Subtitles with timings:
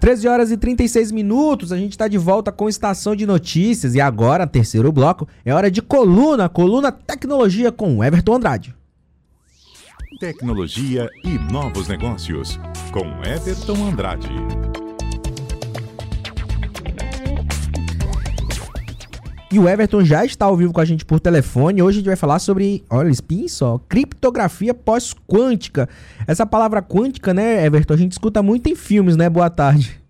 [0.00, 4.00] 13 horas e 36 minutos, a gente está de volta com Estação de Notícias e
[4.00, 8.74] agora, terceiro bloco, é hora de coluna, coluna Tecnologia com Everton Andrade.
[10.18, 12.58] Tecnologia e novos negócios
[12.92, 14.28] com Everton Andrade.
[19.52, 21.82] E o Everton já está ao vivo com a gente por telefone.
[21.82, 25.88] Hoje a gente vai falar sobre, olha, spin só, criptografia pós-quântica.
[26.24, 29.28] Essa palavra quântica, né, Everton, a gente escuta muito em filmes, né?
[29.28, 30.00] Boa tarde.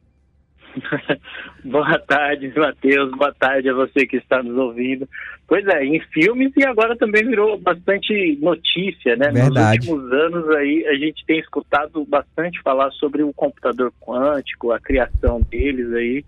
[1.65, 3.11] Boa tarde, Matheus.
[3.13, 5.09] Boa tarde a você que está nos ouvindo.
[5.49, 9.31] Pois é, em filmes e agora também virou bastante notícia, né?
[9.31, 9.89] Verdade.
[9.89, 14.79] Nos últimos anos aí a gente tem escutado bastante falar sobre o computador quântico, a
[14.79, 16.25] criação deles aí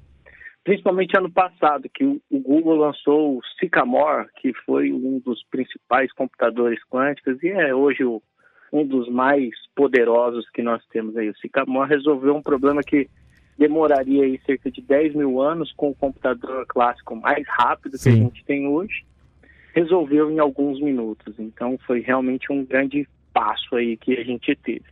[0.64, 6.80] principalmente ano passado, que o, Google lançou o Sycamore, que foi um dos principais computadores
[6.88, 8.22] quânticos e é hoje o,
[8.72, 11.28] um dos mais poderosos que nós temos aí.
[11.28, 13.08] O Sycamore resolveu um problema que
[13.58, 18.10] demoraria aí cerca de 10 mil anos com o computador clássico mais rápido Sim.
[18.10, 19.04] que a gente tem hoje,
[19.74, 21.38] resolveu em alguns minutos.
[21.38, 24.91] Então foi realmente um grande passo aí que a gente teve.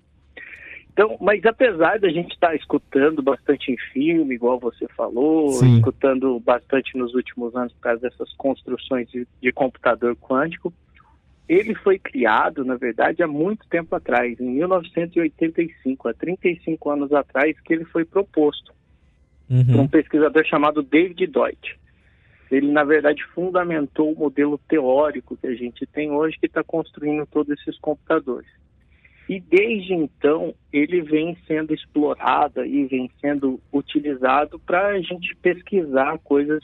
[1.01, 5.77] Então, mas apesar da gente estar tá escutando bastante em filme, igual você falou, Sim.
[5.77, 10.71] escutando bastante nos últimos anos por causa dessas construções de, de, computador quântico,
[11.49, 17.59] ele foi criado, na verdade, há muito tempo atrás, em 1985, há 35 anos atrás,
[17.61, 18.75] que ele foi proposto
[19.49, 19.65] uhum.
[19.65, 21.79] por um pesquisador chamado David Deutsch.
[22.51, 27.25] Ele, na verdade, fundamentou o modelo teórico que a gente tem hoje, que está construindo
[27.25, 28.60] todos esses computadores.
[29.31, 36.19] E desde então ele vem sendo explorado e vem sendo utilizado para a gente pesquisar
[36.19, 36.61] coisas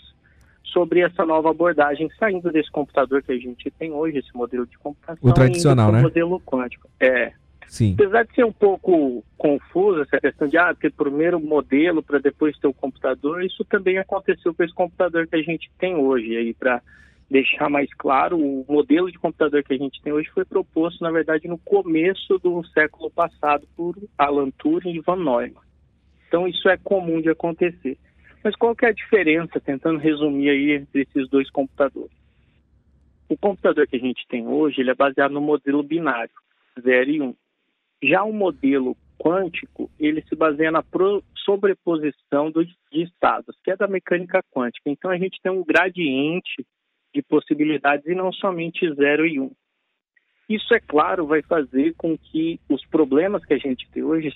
[0.64, 4.76] sobre essa nova abordagem, saindo desse computador que a gente tem hoje, esse modelo de
[4.78, 5.30] computação.
[5.30, 6.00] O tradicional, né?
[6.00, 6.90] O modelo quântico.
[6.98, 7.34] É.
[7.68, 7.94] Sim.
[7.94, 12.58] Apesar de ser um pouco confuso essa questão de ah, ter primeiro modelo para depois
[12.58, 16.52] ter o computador, isso também aconteceu com esse computador que a gente tem hoje aí
[16.52, 16.82] para
[17.30, 21.10] deixar mais claro, o modelo de computador que a gente tem hoje foi proposto, na
[21.10, 25.54] verdade, no começo do século passado por Alan Turing e Van Neumann.
[26.28, 27.98] Então isso é comum de acontecer.
[28.42, 32.16] Mas qual que é a diferença, tentando resumir aí entre esses dois computadores?
[33.28, 36.30] O computador que a gente tem hoje, ele é baseado no modelo binário,
[36.80, 37.24] 0 e 1.
[37.24, 37.34] Um.
[38.02, 40.84] Já o modelo quântico, ele se baseia na
[41.44, 44.88] sobreposição de estados, que é da mecânica quântica.
[44.88, 46.64] Então a gente tem um gradiente
[47.16, 49.44] de possibilidades e não somente 0 e 1.
[49.44, 49.50] Um.
[50.48, 54.32] Isso, é claro, vai fazer com que os problemas que a gente tem hoje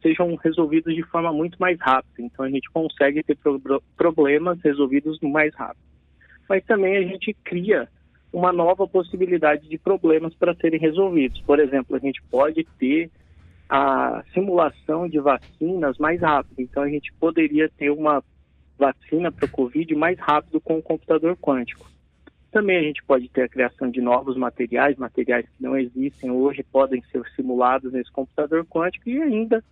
[0.00, 2.22] sejam resolvidos de forma muito mais rápida.
[2.22, 3.36] Então, a gente consegue ter
[3.96, 5.84] problemas resolvidos mais rápido.
[6.48, 7.88] Mas também a gente cria
[8.32, 11.42] uma nova possibilidade de problemas para serem resolvidos.
[11.42, 13.10] Por exemplo, a gente pode ter
[13.68, 16.60] a simulação de vacinas mais rápido.
[16.60, 18.24] Então, a gente poderia ter uma
[18.78, 21.86] vacina para o Covid mais rápido com o computador quântico.
[22.50, 26.64] Também a gente pode ter a criação de novos materiais, materiais que não existem hoje
[26.72, 29.62] podem ser simulados nesse computador quântico e ainda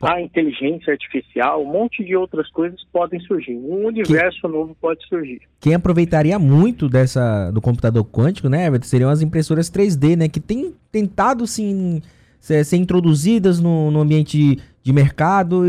[0.00, 3.54] a inteligência artificial, um monte de outras coisas podem surgir.
[3.54, 5.42] Um universo que, novo pode surgir.
[5.60, 10.40] Quem aproveitaria muito dessa do computador quântico, né, Everton, seriam as impressoras 3D, né, que
[10.40, 12.00] tem tentado sim
[12.38, 15.62] ser, ser introduzidas no, no ambiente de mercado,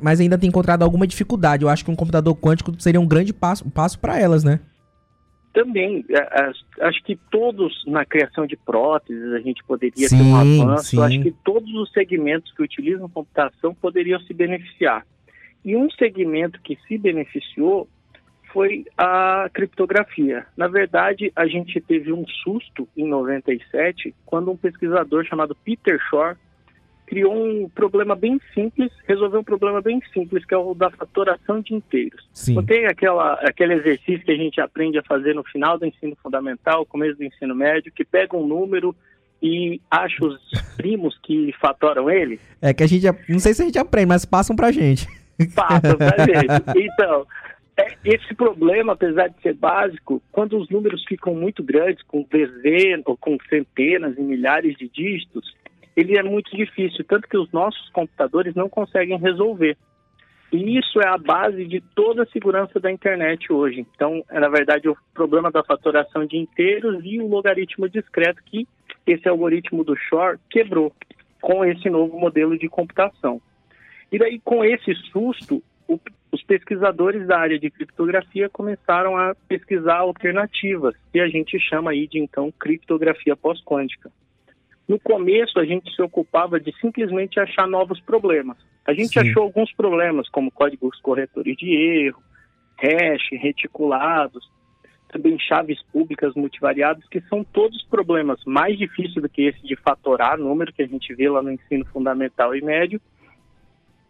[0.00, 1.64] mas ainda tem encontrado alguma dificuldade.
[1.64, 4.60] Eu acho que um computador quântico seria um grande passo, passo para elas, né?
[5.54, 6.50] Também, é,
[6.80, 10.90] acho que todos na criação de próteses a gente poderia sim, ter um avanço.
[10.90, 11.00] Sim.
[11.00, 15.06] Acho que todos os segmentos que utilizam computação poderiam se beneficiar.
[15.64, 17.88] E um segmento que se beneficiou
[18.52, 20.44] foi a criptografia.
[20.56, 26.36] Na verdade, a gente teve um susto em 97 quando um pesquisador chamado Peter Shor
[27.06, 31.60] criou um problema bem simples, resolveu um problema bem simples, que é o da fatoração
[31.60, 32.26] de inteiros.
[32.32, 32.54] Sim.
[32.54, 36.16] Não tem aquela, aquele exercício que a gente aprende a fazer no final do ensino
[36.22, 38.94] fundamental, começo do ensino médio, que pega um número
[39.42, 40.40] e acha os
[40.76, 42.40] primos que fatoram ele?
[42.60, 45.06] É que a gente, não sei se a gente aprende, mas passam pra gente.
[45.54, 46.78] Passam pra gente.
[46.78, 47.26] Então,
[47.76, 53.02] é, esse problema, apesar de ser básico, quando os números ficam muito grandes, com dezenas
[53.06, 55.54] ou com centenas e milhares de dígitos,
[55.96, 59.76] ele é muito difícil, tanto que os nossos computadores não conseguem resolver.
[60.52, 63.86] E isso é a base de toda a segurança da internet hoje.
[63.94, 68.66] Então, é na verdade o problema da fatoração de inteiros e o logaritmo discreto que
[69.06, 70.92] esse algoritmo do Shor quebrou
[71.40, 73.40] com esse novo modelo de computação.
[74.10, 75.98] E daí, com esse susto, o,
[76.30, 82.06] os pesquisadores da área de criptografia começaram a pesquisar alternativas, que a gente chama aí
[82.06, 84.10] de então criptografia pós-quântica
[84.86, 88.58] No começo, a gente se ocupava de simplesmente achar novos problemas.
[88.84, 89.20] A gente Sim.
[89.20, 92.22] achou alguns problemas, como códigos corretores de erro,
[92.76, 94.44] hash, reticulados,
[95.08, 100.36] também chaves públicas multivariadas, que são todos problemas mais difíceis do que esse de fatorar
[100.36, 103.00] número que a gente vê lá no ensino fundamental e médio,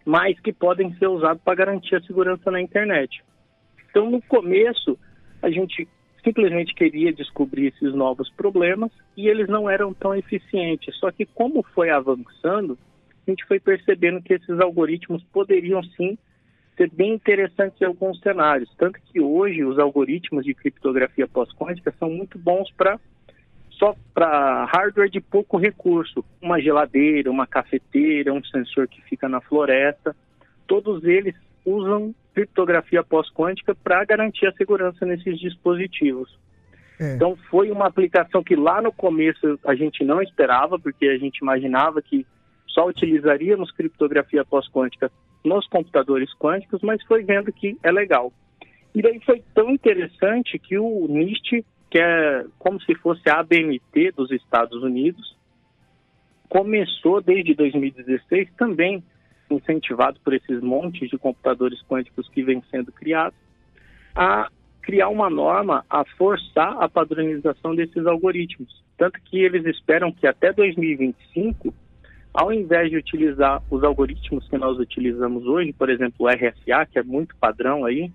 [0.05, 3.23] mas que podem ser usados para garantir a segurança na internet.
[3.91, 4.99] Então, no começo,
[5.41, 5.87] a gente
[6.25, 10.97] simplesmente queria descobrir esses novos problemas e eles não eram tão eficientes.
[10.99, 12.79] Só que, como foi avançando,
[13.26, 16.19] a gente foi percebendo que esses algoritmos poderiam sim
[16.76, 18.71] ser bem interessantes em alguns cenários.
[18.76, 22.99] Tanto que hoje os algoritmos de criptografia pós-quântica são muito bons para
[23.70, 29.41] só para hardware de pouco recurso, uma geladeira, uma cafeteira, um sensor que fica na
[29.41, 30.15] floresta,
[30.65, 36.38] todos eles usam criptografia pós-quântica para garantir a segurança nesses dispositivos.
[37.00, 37.14] É.
[37.14, 41.38] Então foi uma aplicação que lá no começo a gente não esperava, porque a gente
[41.38, 42.26] imaginava que
[42.69, 45.11] só utilizaríamos criptografia pós-quântica
[45.44, 48.32] nos computadores quânticos, mas foi vendo que é legal.
[48.94, 54.12] E daí foi tão interessante que o NIST, que é como se fosse a ABNT
[54.17, 55.37] dos Estados Unidos,
[56.49, 59.02] começou desde 2016 também
[59.55, 63.39] incentivado por esses montes de computadores quânticos que vêm sendo criados,
[64.15, 64.49] a
[64.83, 68.83] criar uma norma a forçar a padronização desses algoritmos.
[68.97, 71.75] Tanto que eles esperam que até 2025
[72.35, 76.99] ao invés de utilizar os algoritmos que nós utilizamos hoje, por exemplo, o RSA, que
[76.99, 78.11] é muito padrão aí,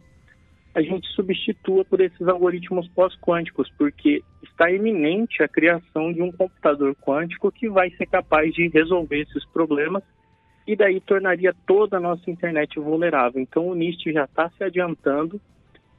[0.75, 6.93] a gente substitua por esses algoritmos pós-quânticos, porque está iminente a criação de um computador
[6.95, 10.03] quântico que vai ser capaz de resolver esses problemas
[10.69, 13.41] e daí tornaria toda a nossa internet vulnerável.
[13.41, 15.41] Então o NIST já está se adiantando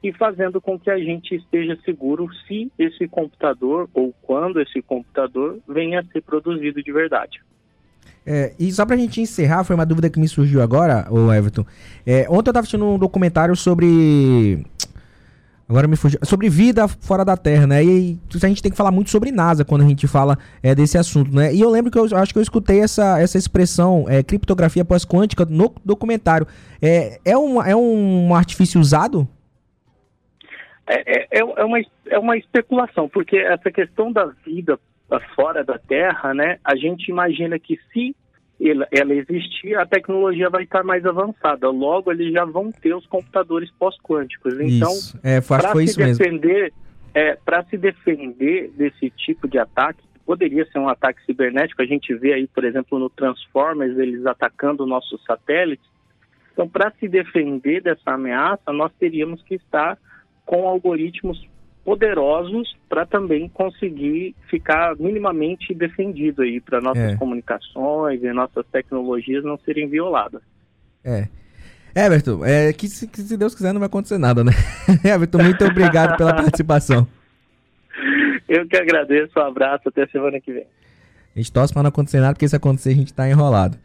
[0.01, 5.59] e fazendo com que a gente esteja seguro se esse computador ou quando esse computador
[5.67, 7.41] venha a ser produzido de verdade.
[8.25, 11.65] É, e só pra gente encerrar, foi uma dúvida que me surgiu agora, o Everton.
[12.07, 14.65] É, ontem eu tava assistindo um documentário sobre.
[15.71, 16.19] Agora me fugiu.
[16.23, 17.81] Sobre vida fora da Terra, né?
[17.81, 20.97] E a gente tem que falar muito sobre NASA quando a gente fala é, desse
[20.97, 21.53] assunto, né?
[21.53, 25.45] E eu lembro que eu acho que eu escutei essa, essa expressão, é, criptografia pós-quântica,
[25.45, 26.45] no documentário.
[26.81, 29.25] É, é, um, é um artifício usado?
[30.85, 34.77] É, é, é, uma, é uma especulação, porque essa questão da vida
[35.33, 38.13] fora da Terra, né, a gente imagina que se
[38.69, 41.69] ela existir, a tecnologia vai estar mais avançada.
[41.69, 44.59] Logo, eles já vão ter os computadores pós-quânticos.
[44.59, 44.91] Então,
[45.23, 46.73] é, para se defender,
[47.13, 51.81] é, para se defender desse tipo de ataque, poderia ser um ataque cibernético.
[51.81, 55.89] A gente vê aí, por exemplo, no Transformers, eles atacando nossos satélites.
[56.53, 59.97] Então, para se defender dessa ameaça, nós teríamos que estar
[60.45, 61.49] com algoritmos
[61.83, 67.15] poderosos para também conseguir ficar minimamente defendido aí para nossas é.
[67.15, 70.41] comunicações e nossas tecnologias não serem violadas.
[71.03, 71.27] É.
[71.95, 74.51] Everton, é, que, se, que se Deus quiser não vai acontecer nada, né?
[75.03, 77.07] Everton, muito obrigado pela participação.
[78.47, 80.65] Eu que agradeço, um abraço, até semana que vem.
[81.35, 83.77] A gente torce para não acontecer nada, porque se acontecer a gente está enrolado.